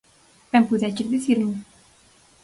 _Ben 0.51 0.63
puideches 0.67 1.11
dicirmo. 1.13 1.51